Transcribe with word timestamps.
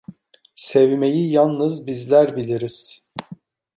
Sevmeyi 0.55 1.31
yalnız 1.31 1.87
bizler 1.87 2.35
biliriz… 2.35 3.07